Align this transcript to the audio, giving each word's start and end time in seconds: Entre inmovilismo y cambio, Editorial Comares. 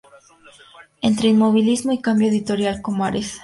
Entre 1.03 1.27
inmovilismo 1.29 1.91
y 1.91 2.01
cambio, 2.01 2.29
Editorial 2.29 2.81
Comares. 2.81 3.39